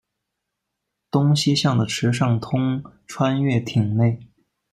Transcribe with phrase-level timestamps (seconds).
[1.11, 4.19] 东西向的池上通穿越町内。